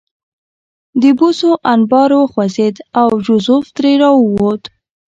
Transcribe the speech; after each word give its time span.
د 1.01 1.03
بوسو 1.17 1.49
انبار 1.73 2.09
وخوځېد 2.19 2.75
او 2.99 3.07
جوزف 3.25 3.65
ترې 3.75 3.93
راووت 4.01 4.63